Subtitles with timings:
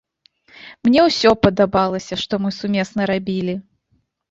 [0.87, 3.59] Мне ўсё падабалася, што мы сумесна рабілі.